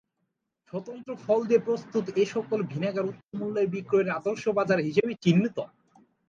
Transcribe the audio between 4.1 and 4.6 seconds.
আদর্শ